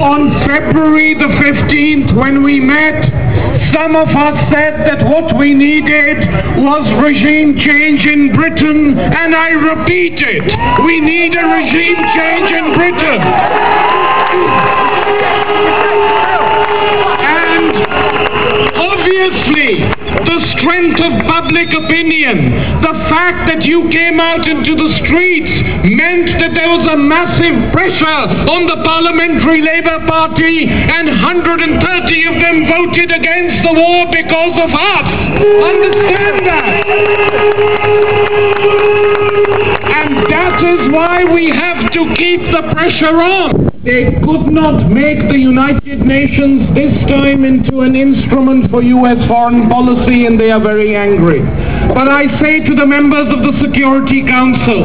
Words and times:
On 0.00 0.30
February 0.46 1.14
the 1.14 1.26
15th, 1.26 2.14
when 2.14 2.44
we 2.44 2.60
met, 2.60 3.02
some 3.74 3.96
of 3.96 4.06
us 4.08 4.52
said 4.52 4.86
that 4.86 5.04
what 5.10 5.36
we 5.36 5.54
needed 5.54 6.18
was 6.62 6.86
regime 7.02 7.56
change 7.58 8.06
in 8.06 8.32
Britain, 8.32 8.96
and 8.96 9.34
I 9.34 9.48
repeat 9.48 10.14
it, 10.22 10.44
we 10.86 11.00
need 11.00 11.34
a 11.34 11.44
regime 11.44 11.98
change 12.14 12.50
in 12.52 12.74
Britain. 12.78 13.20
And 17.26 17.74
obviously, 18.78 19.97
the 20.28 20.40
strength 20.60 21.00
of 21.00 21.12
public 21.24 21.72
opinion, 21.72 22.52
the 22.84 22.94
fact 23.08 23.48
that 23.48 23.64
you 23.64 23.88
came 23.88 24.20
out 24.20 24.44
into 24.44 24.76
the 24.76 24.90
streets 25.00 25.48
meant 25.88 26.28
that 26.36 26.52
there 26.52 26.68
was 26.68 26.84
a 26.92 26.98
massive 27.00 27.72
pressure 27.72 28.20
on 28.44 28.68
the 28.68 28.76
Parliamentary 28.84 29.64
Labour 29.64 30.04
Party 30.04 30.68
and 30.68 31.08
130 31.08 31.80
of 32.28 32.34
them 32.44 32.56
voted 32.68 33.08
against 33.08 33.64
the 33.64 33.72
war 33.72 34.04
because 34.12 34.56
of 34.60 34.70
us. 34.76 35.06
Understand 35.40 36.36
that. 36.44 36.68
And 39.96 40.12
that 40.28 40.56
is 40.60 40.92
why 40.92 41.24
we 41.24 41.48
have 41.48 41.90
to 41.92 42.02
keep 42.20 42.40
the 42.52 42.68
pressure 42.76 43.16
on. 43.16 43.77
They 43.88 44.12
could 44.20 44.52
not 44.52 44.92
make 44.92 45.16
the 45.32 45.38
United 45.40 46.04
Nations 46.04 46.68
this 46.76 46.92
time 47.08 47.42
into 47.42 47.80
an 47.80 47.96
instrument 47.96 48.70
for 48.70 48.82
US 48.82 49.16
foreign 49.26 49.66
policy 49.70 50.26
and 50.26 50.38
they 50.38 50.50
are 50.50 50.60
very 50.60 50.94
angry. 50.94 51.40
But 51.96 52.04
I 52.06 52.28
say 52.38 52.60
to 52.68 52.74
the 52.76 52.84
members 52.84 53.32
of 53.32 53.40
the 53.40 53.56
Security 53.64 54.20
Council, 54.28 54.84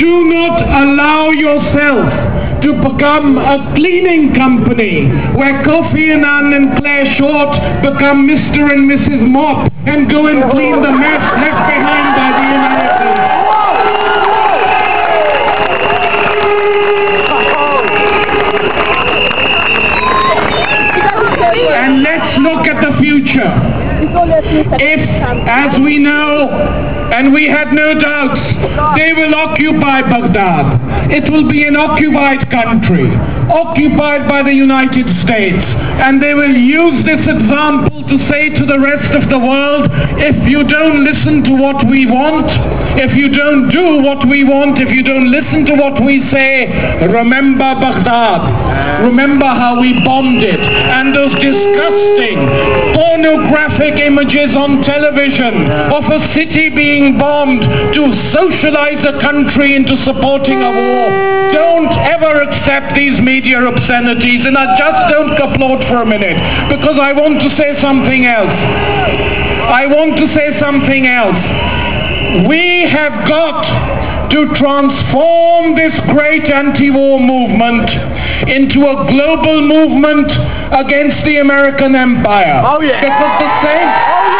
do 0.00 0.24
not 0.32 0.56
allow 0.56 1.36
yourself 1.36 2.64
to 2.64 2.72
become 2.72 3.36
a 3.36 3.60
cleaning 3.76 4.32
company 4.32 5.04
where 5.36 5.60
Kofi 5.62 6.08
Annan 6.08 6.54
and 6.56 6.78
Clare 6.80 7.04
Short 7.20 7.52
become 7.84 8.24
Mr. 8.26 8.72
and 8.72 8.88
Mrs. 8.88 9.20
Mop 9.28 9.70
and 9.84 10.08
go 10.08 10.28
and 10.28 10.50
clean 10.50 10.80
the 10.80 10.92
mess 10.96 11.20
future. 23.04 23.52
If, 24.80 25.00
as 25.46 25.80
we 25.80 25.98
know, 25.98 26.48
and 27.12 27.32
we 27.32 27.46
had 27.46 27.72
no 27.72 27.92
doubts, 28.00 28.40
they 28.96 29.12
will 29.12 29.34
occupy 29.34 30.00
Baghdad. 30.02 30.83
It 31.10 31.30
will 31.30 31.48
be 31.48 31.64
an 31.64 31.76
occupied 31.76 32.50
country, 32.50 33.10
occupied 33.50 34.28
by 34.28 34.42
the 34.42 34.52
United 34.54 35.06
States. 35.24 35.60
And 36.00 36.22
they 36.22 36.34
will 36.34 36.56
use 36.56 37.04
this 37.04 37.20
example 37.22 38.02
to 38.02 38.16
say 38.30 38.50
to 38.50 38.64
the 38.66 38.78
rest 38.80 39.12
of 39.14 39.28
the 39.28 39.38
world, 39.38 39.90
if 40.18 40.36
you 40.48 40.64
don't 40.64 41.04
listen 41.04 41.44
to 41.44 41.52
what 41.60 41.86
we 41.86 42.06
want, 42.06 42.48
if 42.98 43.16
you 43.16 43.28
don't 43.28 43.70
do 43.70 44.02
what 44.02 44.26
we 44.28 44.44
want, 44.44 44.78
if 44.78 44.88
you 44.90 45.02
don't 45.02 45.30
listen 45.30 45.66
to 45.66 45.74
what 45.74 46.02
we 46.02 46.22
say, 46.30 46.66
remember 47.06 47.74
Baghdad. 47.78 49.04
Remember 49.04 49.46
how 49.46 49.80
we 49.80 49.92
bombed 50.04 50.42
it. 50.42 50.60
And 50.60 51.14
those 51.14 51.34
disgusting 51.36 52.38
pornographic 52.94 53.98
images 54.00 54.54
on 54.54 54.82
television 54.82 55.70
of 55.90 56.04
a 56.10 56.20
city 56.34 56.70
being 56.70 57.18
bombed 57.18 57.62
to 57.62 58.02
socialize 58.32 59.02
a 59.04 59.20
country 59.20 59.74
into 59.76 59.96
supporting 60.04 60.62
a 60.62 60.70
war. 60.70 60.93
Don't 61.52 61.92
ever 61.92 62.42
accept 62.42 62.94
these 62.94 63.20
media 63.20 63.62
obscenities. 63.62 64.46
And 64.46 64.56
I 64.58 64.76
just 64.78 65.00
don't 65.12 65.36
applaud 65.38 65.86
for 65.88 66.02
a 66.02 66.06
minute 66.06 66.36
because 66.68 66.98
I 67.00 67.12
want 67.12 67.40
to 67.40 67.50
say 67.56 67.80
something 67.80 68.26
else. 68.26 68.54
I 69.70 69.86
want 69.86 70.16
to 70.16 70.26
say 70.34 70.58
something 70.60 71.06
else. 71.06 71.38
We 72.48 72.88
have 72.90 73.28
got 73.28 73.62
to 74.30 74.46
transform 74.58 75.76
this 75.76 75.94
great 76.10 76.44
anti-war 76.44 77.20
movement 77.20 77.88
into 78.48 78.82
a 78.82 79.06
global 79.06 79.62
movement 79.62 80.30
against 80.74 81.24
the 81.24 81.38
American 81.38 81.94
empire. 81.94 82.60
Oh, 82.66 82.80
yeah. 82.80 83.00
Because 83.00 83.38
the 83.38 83.50
same 83.62 83.88
oh, 84.10 84.34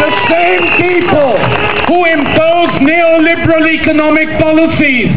the 0.00 0.12
same 0.32 0.64
people 0.80 1.36
who 1.86 2.04
impose 2.06 2.70
neoliberal 2.80 3.61
economic 3.80 4.28
policies 4.38 5.08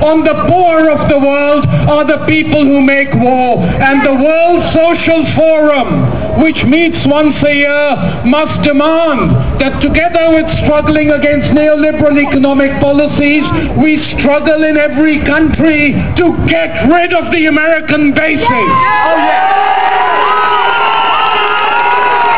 on 0.00 0.24
the 0.24 0.32
poor 0.48 0.88
of 0.88 1.12
the 1.12 1.20
world 1.20 1.68
are 1.68 2.08
the 2.08 2.24
people 2.24 2.64
who 2.64 2.80
make 2.80 3.12
war. 3.20 3.60
And 3.60 4.00
the 4.00 4.16
World 4.16 4.64
Social 4.72 5.20
Forum, 5.36 6.40
which 6.40 6.56
meets 6.64 6.96
once 7.04 7.36
a 7.44 7.52
year, 7.52 8.24
must 8.24 8.64
demand 8.64 9.60
that 9.60 9.76
together 9.84 10.32
with 10.32 10.48
struggling 10.64 11.12
against 11.12 11.52
neoliberal 11.52 12.16
economic 12.16 12.72
policies, 12.80 13.44
we 13.76 14.00
struggle 14.16 14.64
in 14.64 14.80
every 14.80 15.20
country 15.28 15.92
to 16.16 16.24
get 16.48 16.88
rid 16.88 17.12
of 17.12 17.28
the 17.32 17.44
American 17.46 18.14
bases. 18.16 18.68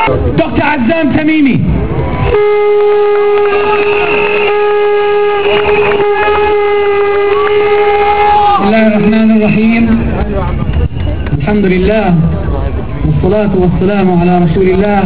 Oh, 0.02 0.34
Dr. 0.36 0.62
Azzam 0.66 1.14
Tamimi. 1.14 1.62
بسم 5.42 5.50
الله 8.66 8.86
الرحمن 8.86 9.28
الرحيم 9.36 9.84
الحمد 11.38 11.64
لله 11.75 12.06
والصلاة 13.06 13.52
والسلام 13.62 14.06
على 14.20 14.32
رسول 14.44 14.69
الله 14.75 15.02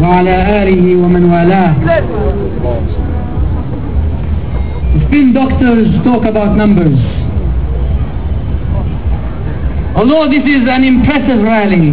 وعلى 0.00 0.34
آله 0.62 0.84
ومن 1.02 1.22
والاه 1.32 1.72
Spin 5.04 5.26
doctors 5.36 5.88
talk 6.08 6.24
about 6.24 6.56
numbers. 6.56 6.96
Although 9.96 10.28
this 10.32 10.44
is 10.56 10.64
an 10.76 10.82
impressive 10.84 11.40
rally, 11.44 11.92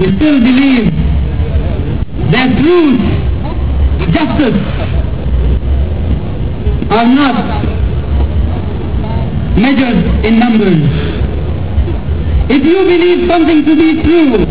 we 0.00 0.06
still 0.16 0.38
believe 0.40 0.88
that 2.32 2.48
truth, 2.64 3.00
justice 4.16 4.60
are 6.90 7.06
not 7.06 7.36
measured 9.58 10.24
in 10.24 10.38
numbers. 10.38 10.82
If 12.48 12.62
you 12.62 12.78
believe 12.84 13.28
something 13.28 13.64
to 13.64 13.74
be 13.74 14.02
true, 14.02 14.46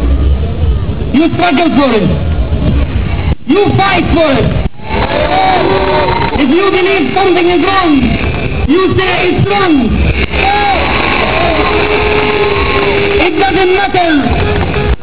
you 1.15 1.33
struggle 1.35 1.69
for 1.79 1.89
it. 1.95 2.09
You 3.47 3.65
fight 3.77 4.03
for 4.13 4.29
it. 4.35 4.65
If 6.37 6.49
you 6.49 6.65
believe 6.71 7.13
something 7.15 7.47
is 7.47 7.61
wrong, 7.63 8.01
you 8.67 8.81
say 8.97 9.29
it's 9.31 9.47
wrong. 9.47 9.75
It 13.25 13.39
doesn't 13.39 13.73
matter 13.75 14.09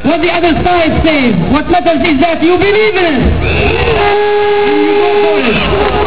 what 0.05 0.21
the 0.21 0.31
other 0.31 0.53
side 0.63 1.01
says. 1.05 1.33
What 1.53 1.71
matters 1.71 2.03
is 2.07 2.21
that 2.21 2.43
you 2.43 2.59
believe 2.59 2.95
in 2.95 3.05
it. 3.07 3.23
And 3.97 4.85
you 4.85 4.93
go 5.01 5.11
for 5.23 5.39
it. 5.97 6.02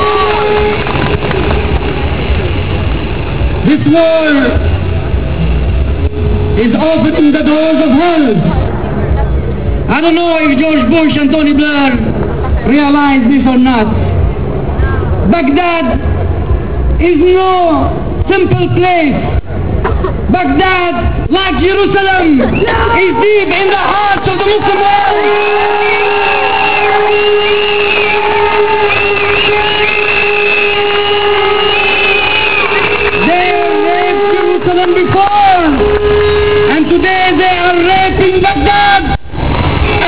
This 3.66 3.82
war 3.90 4.30
is 6.62 6.72
opening 6.78 7.32
the 7.34 7.42
doors 7.42 7.80
of 7.82 7.90
hell. 7.98 8.26
I 9.90 10.02
don't 10.02 10.14
know 10.14 10.38
if 10.38 10.60
George 10.60 10.86
Bush 10.90 11.18
and 11.18 11.32
Tony 11.32 11.54
Blair 11.54 11.98
realize 12.70 13.26
this 13.28 13.42
or 13.48 13.58
not. 13.58 13.90
Baghdad 15.32 15.98
is 17.02 17.18
no 17.18 17.90
simple 18.30 18.70
place. 18.78 19.18
Baghdad, 20.30 21.32
like 21.32 21.58
Jerusalem, 21.58 22.42
is 22.42 23.14
deep 23.18 23.50
in 23.50 23.68
the 23.74 23.82
hearts 23.82 24.30
of 24.30 24.38
the 24.38 24.46
Muslim 24.46 24.78
world. 24.78 25.56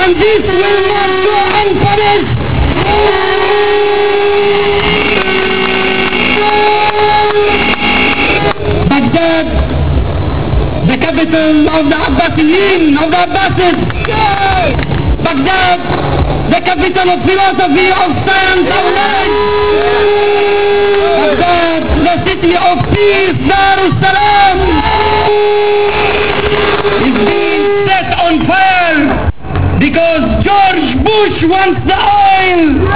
And 0.08 0.16
this 0.22 0.40
will 0.40 0.82
not 0.88 1.12
go 1.28 1.36
unpunished. 1.60 2.32
Baghdad, 8.88 9.48
the 10.88 10.98
capital 11.04 11.68
of 11.76 11.84
the 11.92 11.98
Abbasiyin, 12.08 12.96
of 13.04 13.12
the 13.12 13.20
Abbasids. 13.28 13.84
Baghdad, 15.28 15.80
the 16.54 16.60
capital 16.64 17.08
of 17.12 17.20
philosophy 17.28 17.88
of 17.92 18.10
science 18.24 18.70
of 18.80 18.86
knowledge. 18.96 19.36
Baghdad, 21.20 21.84
the 22.08 22.16
city 22.24 22.54
of 22.56 22.76
peace, 22.96 23.40
Dar 23.50 23.78
es 23.84 23.94
Salaam, 24.00 24.58
is 27.04 27.16
being 27.28 27.66
set 27.88 28.08
on 28.24 28.48
fire 28.48 29.27
because 29.80 30.44
George 30.44 30.90
Bush 31.06 31.38
wants 31.46 31.82
the 31.86 31.98
oil. 31.98 32.88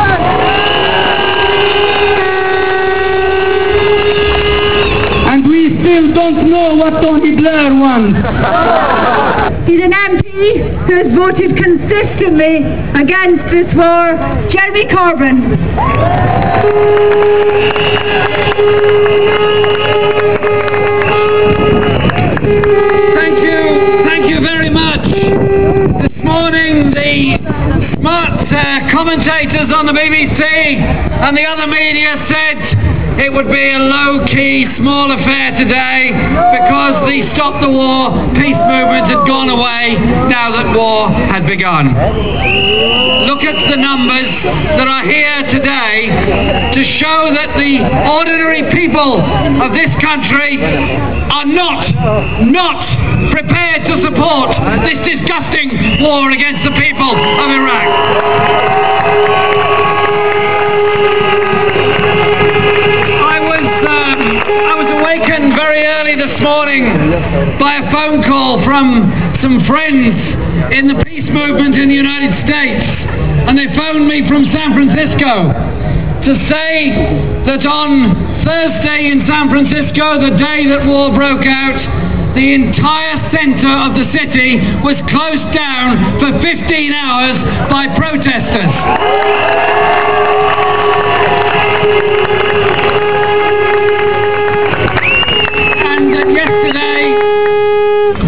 And 5.32 5.48
we 5.48 5.80
still 5.80 6.14
don't 6.14 6.50
know 6.50 6.76
what 6.76 7.02
Tony 7.02 7.36
Blair 7.36 7.74
wants. 7.74 8.18
He's 9.68 9.82
an 9.84 9.94
MP 9.94 10.60
who 10.88 10.94
has 10.96 11.16
voted 11.16 11.56
consistently 11.56 12.66
against 13.00 13.44
this 13.52 13.74
war, 13.76 14.18
Jeremy 14.52 14.86
Corbyn. 14.86 16.52
Thank 23.16 23.40
you, 23.44 24.06
thank 24.06 24.30
you 24.30 24.42
very 24.42 24.70
much. 24.70 24.81
The 26.92 27.40
smart 28.04 28.52
uh, 28.52 28.92
commentators 28.92 29.72
on 29.72 29.88
the 29.88 29.96
BBC 29.96 30.44
and 30.44 31.38
the 31.38 31.48
other 31.48 31.66
media 31.72 32.20
said 32.28 32.60
it 33.16 33.32
would 33.32 33.48
be 33.48 33.66
a 33.72 33.80
low-key, 33.80 34.68
small 34.76 35.08
affair 35.08 35.56
today 35.56 36.12
because 36.12 37.08
the 37.08 37.32
Stop 37.40 37.64
the 37.64 37.72
War 37.72 38.12
peace 38.36 38.60
movement 38.60 39.08
had 39.08 39.24
gone 39.24 39.48
away 39.48 39.96
now 40.28 40.52
that 40.52 40.76
war 40.76 41.08
had 41.32 41.48
begun. 41.48 41.96
Look 43.24 43.40
at 43.48 43.56
the 43.72 43.80
numbers 43.80 44.28
that 44.76 44.88
are 44.92 45.08
here 45.08 45.48
today 45.48 46.11
to 46.74 46.84
show 47.04 47.28
that 47.36 47.52
the 47.60 47.84
ordinary 48.08 48.64
people 48.72 49.20
of 49.60 49.76
this 49.76 49.92
country 50.00 50.56
are 50.56 51.44
not, 51.44 51.84
not 52.48 52.80
prepared 53.36 53.84
to 53.92 54.00
support 54.08 54.56
this 54.88 55.00
disgusting 55.04 55.68
war 56.00 56.32
against 56.32 56.64
the 56.64 56.72
people 56.80 57.12
of 57.12 57.48
Iraq. 57.52 57.88
I 63.20 63.38
was, 63.44 63.64
um, 63.84 64.20
I 64.48 64.76
was 64.80 64.90
awakened 64.96 65.52
very 65.60 65.84
early 65.84 66.16
this 66.16 66.40
morning 66.40 66.88
by 67.60 67.84
a 67.84 67.92
phone 67.92 68.24
call 68.24 68.64
from 68.64 69.12
some 69.44 69.60
friends 69.68 70.16
in 70.72 70.88
the 70.88 71.04
peace 71.04 71.28
movement 71.28 71.76
in 71.76 71.90
the 71.90 72.00
United 72.00 72.32
States, 72.48 72.86
and 73.52 73.60
they 73.60 73.68
phoned 73.76 74.08
me 74.08 74.24
from 74.30 74.46
San 74.56 74.72
Francisco 74.72 75.82
to 76.24 76.34
say 76.54 76.94
that 77.50 77.66
on 77.66 78.14
Thursday 78.46 79.10
in 79.10 79.26
San 79.26 79.50
Francisco, 79.50 80.22
the 80.22 80.38
day 80.38 80.70
that 80.70 80.86
war 80.86 81.10
broke 81.10 81.46
out, 81.46 81.82
the 82.38 82.54
entire 82.54 83.18
center 83.34 83.74
of 83.90 83.98
the 83.98 84.06
city 84.14 84.62
was 84.86 84.96
closed 85.10 85.50
down 85.50 86.22
for 86.22 86.30
15 86.38 86.94
hours 86.94 87.38
by 87.74 87.90
protesters. 87.98 88.72
And 95.90 96.14
that 96.14 96.30
yesterday, 96.30 97.04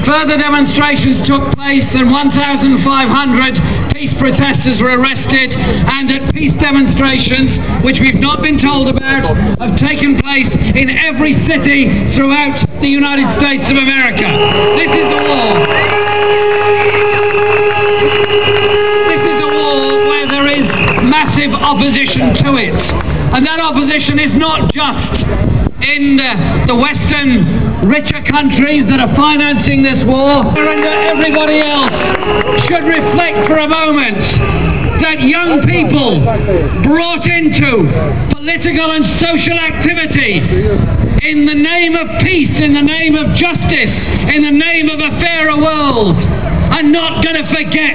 further 0.02 0.38
demonstrations 0.42 1.28
took 1.30 1.54
place 1.54 1.86
and 1.94 2.10
1,500 2.10 3.73
peace 4.04 4.20
protesters 4.20 4.82
were 4.82 5.00
arrested 5.00 5.48
and 5.56 6.12
that 6.12 6.36
peace 6.36 6.52
demonstrations, 6.60 7.56
which 7.88 7.96
we've 8.04 8.20
not 8.20 8.44
been 8.44 8.60
told 8.60 8.92
about, 8.92 9.32
have 9.64 9.80
taken 9.80 10.20
place 10.20 10.52
in 10.76 10.92
every 10.92 11.32
city 11.48 11.88
throughout 12.12 12.68
the 12.84 12.92
United 12.92 13.24
States 13.40 13.64
of 13.64 13.80
America. 13.80 14.28
This 14.76 14.92
is 14.92 15.08
a 15.08 15.22
war. 15.24 15.56
This 19.08 19.24
is 19.24 19.40
a 19.40 19.52
war 19.56 19.80
where 20.12 20.28
there 20.28 20.48
is 20.52 20.68
massive 21.08 21.56
opposition 21.56 22.44
to 22.44 22.60
it. 22.60 22.76
And 22.76 23.48
that 23.48 23.64
opposition 23.64 24.20
is 24.20 24.36
not 24.36 24.68
just 24.76 25.16
in 25.80 26.20
the, 26.20 26.32
the 26.68 26.76
Western 26.76 27.63
richer 27.86 28.24
countries 28.32 28.86
that 28.88 29.00
are 29.00 29.14
financing 29.16 29.84
this 29.84 30.00
war, 30.08 30.44
and 30.48 30.84
everybody 30.84 31.60
else 31.60 31.92
should 32.68 32.86
reflect 32.88 33.48
for 33.48 33.58
a 33.58 33.68
moment 33.68 34.18
that 35.04 35.22
young 35.28 35.62
people 35.68 36.24
brought 36.88 37.28
into 37.28 37.84
political 38.36 38.92
and 38.92 39.04
social 39.20 39.60
activity 39.60 40.40
in 41.28 41.46
the 41.46 41.56
name 41.56 41.96
of 41.96 42.08
peace, 42.24 42.52
in 42.56 42.74
the 42.74 42.82
name 42.82 43.16
of 43.16 43.36
justice, 43.36 43.92
in 44.34 44.44
the 44.44 44.52
name 44.52 44.90
of 44.90 45.00
a 45.00 45.12
fairer 45.20 45.60
world 45.60 46.33
are 46.74 46.84
not 46.84 47.24
going 47.24 47.38
to 47.38 47.48
forget 47.54 47.94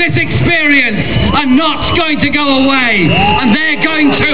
this 0.00 0.16
experience, 0.16 0.96
I'm 1.36 1.56
not 1.56 1.96
going 1.96 2.20
to 2.20 2.30
go 2.30 2.64
away, 2.64 3.04
and 3.04 3.54
they're 3.54 3.84
going 3.84 4.10
to 4.10 4.30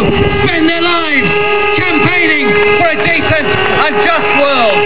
spend 0.46 0.68
their 0.70 0.82
lives 0.82 1.26
campaigning 1.74 2.46
for 2.78 2.86
a 2.86 2.98
decent 3.02 3.46
and 3.50 3.94
just 4.06 4.28
world. 4.38 4.78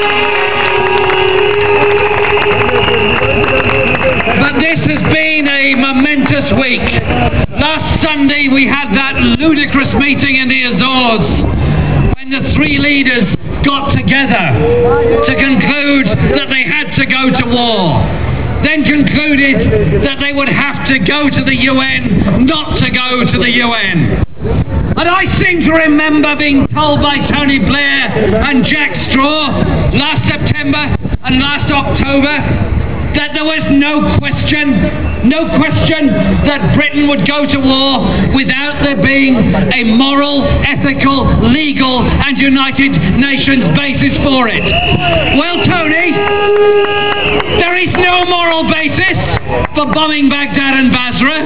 But 4.41 4.55
this 4.61 4.81
has 4.89 5.03
been 5.13 5.49
a 5.49 5.75
momentous 5.77 6.49
week. 6.57 6.89
Last 7.61 8.03
Sunday 8.03 8.49
we 8.49 8.67
had 8.67 8.89
that 8.97 9.21
ludicrous 9.21 9.93
meeting 10.01 10.37
in 10.37 10.49
the 10.49 10.65
Azores 10.65 12.17
when 12.17 12.31
the 12.31 12.55
three 12.57 12.79
leaders 12.79 13.29
got 13.65 13.93
together 13.93 14.45
to 15.29 15.35
conclude 15.37 16.07
that 16.37 16.49
they 16.49 16.65
had 16.65 16.95
to 16.97 17.05
go 17.07 17.31
to 17.31 17.45
war. 17.53 18.24
Then 18.65 18.85
concluded 18.85 20.03
that 20.03 20.19
they 20.21 20.33
would 20.33 20.49
have 20.49 20.89
to 20.89 20.99
go 21.05 21.29
to 21.29 21.45
the 21.45 21.55
UN, 21.69 22.47
not 22.47 22.81
to 22.81 22.91
go 22.91 23.25
to 23.31 23.39
the 23.39 23.51
UN. 23.61 24.25
And 24.97 25.09
I 25.09 25.27
seem 25.43 25.61
to 25.69 25.73
remember 25.73 26.37
being 26.37 26.67
told 26.69 27.01
by 27.03 27.19
Tony 27.29 27.59
Blair 27.59 28.09
and 28.49 28.65
Jack 28.65 29.11
Straw 29.11 29.49
last 29.93 30.23
September 30.31 30.97
and 31.25 31.41
last 31.41 31.71
October 31.71 32.75
that 33.15 33.31
there 33.33 33.47
was 33.47 33.63
no 33.71 34.19
question, 34.19 34.75
no 35.31 35.47
question 35.55 36.11
that 36.51 36.75
Britain 36.75 37.07
would 37.07 37.27
go 37.27 37.47
to 37.47 37.59
war 37.63 38.11
without 38.35 38.83
there 38.83 38.99
being 38.99 39.39
a 39.71 39.85
moral, 39.85 40.43
ethical, 40.67 41.31
legal 41.47 42.03
and 42.03 42.39
United 42.39 42.91
Nations 43.19 43.71
basis 43.79 44.19
for 44.27 44.51
it. 44.51 44.63
Well, 45.39 45.63
Tony, 45.63 46.11
there 47.63 47.79
is 47.79 47.95
no 48.03 48.27
moral 48.27 48.67
basis 48.67 49.17
for 49.85 49.95
bombing 49.95 50.29
Baghdad 50.29 50.75
and 50.81 50.91
Basra. 50.93 51.45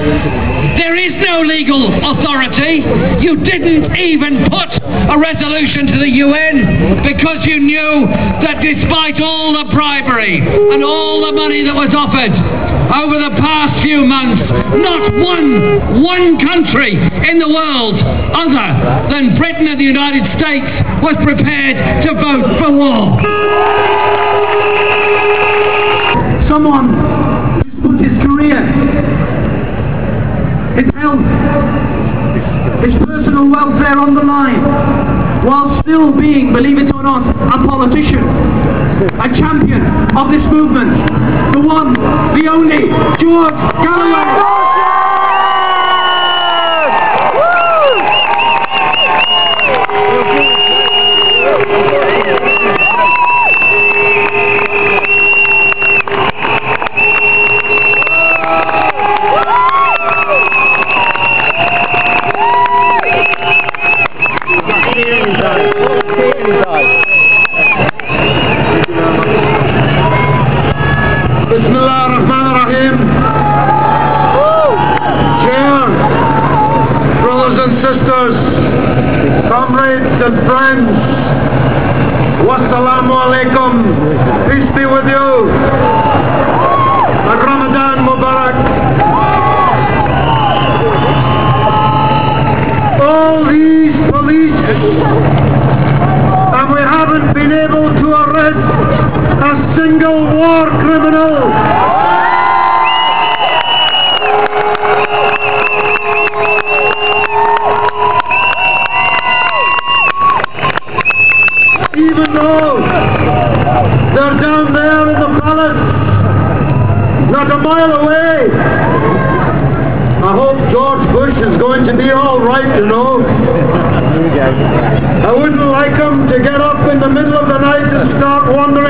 There 0.79 0.95
is 0.95 1.13
no 1.27 1.43
legal 1.43 1.91
authority. 1.91 2.83
You 3.23 3.37
didn't 3.43 3.97
even 3.97 4.47
put 4.51 4.71
a 4.79 5.17
resolution 5.19 5.87
to 5.87 5.99
the 5.99 6.11
UN 6.23 7.03
because 7.03 7.45
you 7.47 7.59
knew 7.61 8.07
that 8.43 8.63
despite 8.63 9.21
all 9.21 9.53
the 9.55 9.73
bribery 9.75 10.39
and 10.39 10.85
all 10.85 11.27
the 11.27 11.33
money 11.33 11.65
that 11.65 11.75
was 11.75 11.91
offered 11.95 12.35
over 12.95 13.19
the 13.19 13.35
past 13.41 13.83
few 13.83 14.07
months, 14.07 14.43
not 14.79 15.13
one, 15.19 16.03
one 16.03 16.39
country 16.39 16.95
in 16.95 17.39
the 17.39 17.49
world 17.49 17.95
other 17.99 19.11
than 19.11 19.37
Britain 19.39 19.67
and 19.69 19.81
the 19.81 19.85
United 19.85 20.25
States 20.39 20.67
was 21.03 21.17
prepared 21.23 22.07
to 22.07 22.15
vote 22.15 22.47
for 22.59 22.71
war. 22.73 23.19
someone 26.49 27.61
who's 27.61 27.75
put 27.85 28.01
his 28.01 28.17
career, 28.25 28.59
his 30.79 30.95
health, 30.95 31.19
his 32.87 32.95
personal 33.03 33.51
welfare 33.51 33.99
on 33.99 34.15
the 34.15 34.23
line, 34.23 34.63
while 35.45 35.83
still 35.83 36.13
being, 36.17 36.53
believe 36.53 36.79
it 36.79 36.95
or 36.95 37.03
not, 37.03 37.27
a 37.35 37.67
politician, 37.67 38.23
a 39.19 39.29
champion 39.35 39.83
of 40.17 40.31
this 40.31 40.45
movement, 40.53 40.95
the 41.53 41.61
one, 41.61 41.95
the 42.39 42.47
only, 42.49 42.87
George 43.19 43.59
Galloway. 43.83 44.88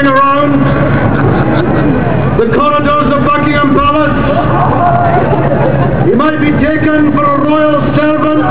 Around 0.08 0.52
the 2.40 2.46
corridors 2.56 3.12
of 3.12 3.20
Buckingham 3.24 3.74
Palace. 3.76 4.18
He 6.08 6.14
might 6.14 6.40
be 6.40 6.50
taken 6.64 7.12
for 7.12 7.24
a 7.24 7.38
royal 7.44 7.80
servant. 7.94 8.42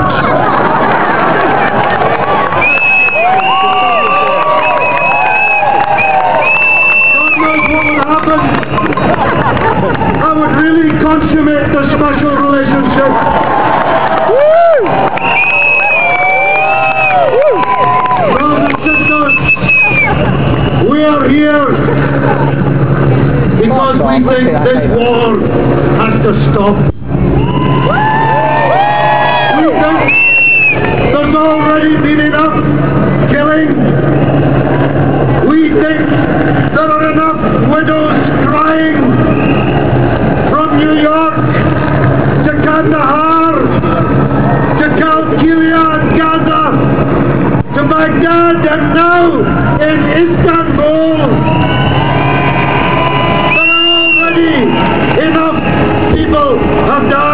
God 7.18 7.32
knows 7.38 7.64
what 7.74 7.84
would 7.86 8.02
happen. 8.06 8.40
I 10.22 10.32
would 10.38 10.54
really 10.62 10.90
consummate 11.02 11.72
the 11.74 11.82
special 11.96 12.32
relationship. 12.38 13.12
Brothers 18.28 18.62
and 18.68 18.76
sisters, 18.86 19.34
we 20.90 20.98
are 21.04 21.28
here 21.28 21.66
because 23.60 23.96
we 23.96 24.06
think 24.24 24.50
this 24.64 24.82
war 24.98 25.38
has 25.98 26.14
to 26.26 26.32
stop. 26.50 26.76
We 29.54 29.66
think 29.78 30.00
there's 31.12 31.36
already 31.36 31.94
been 32.02 32.20
enough 32.26 32.56
killing. 33.30 33.70
We 35.48 35.60
think 35.70 36.02
there 36.74 36.90
are 36.90 37.12
enough 37.12 37.40
widows 37.70 38.18
crying 38.46 38.98
from 40.50 40.78
New 40.78 40.94
York 40.98 41.36
to 42.46 42.52
Kandahar 42.66 43.54
to 44.78 44.86
Kalkilia 44.98 45.82
and 45.94 46.08
Gaza 46.18 46.64
to 47.76 47.82
Baghdad 47.88 48.56
and 48.66 48.94
now 48.94 49.26
in 49.78 49.98
Istanbul 50.22 51.68
people 56.28 56.58
have 56.58 57.10
died. 57.10 57.27